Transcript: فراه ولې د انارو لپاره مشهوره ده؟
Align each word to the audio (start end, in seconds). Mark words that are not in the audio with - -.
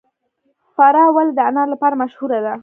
فراه 0.75 1.09
ولې 1.15 1.31
د 1.35 1.39
انارو 1.49 1.73
لپاره 1.73 1.99
مشهوره 2.03 2.39
ده؟ 2.45 2.53